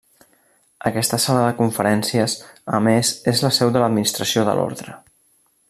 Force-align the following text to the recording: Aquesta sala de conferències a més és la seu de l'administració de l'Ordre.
Aquesta 0.89 1.19
sala 1.25 1.43
de 1.47 1.51
conferències 1.59 2.35
a 2.77 2.81
més 2.87 3.13
és 3.33 3.45
la 3.47 3.53
seu 3.59 3.75
de 3.77 3.85
l'administració 3.85 4.47
de 4.49 4.57
l'Ordre. 4.61 4.97